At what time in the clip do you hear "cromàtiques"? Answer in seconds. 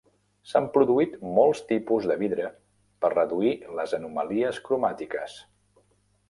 4.71-5.39